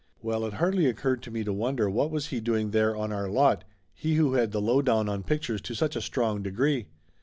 [0.23, 3.29] Well, it hardly occurred to me to wonder what was he doing there on our
[3.29, 6.87] lot, he who had the lowdown on pictures to such a strong degree.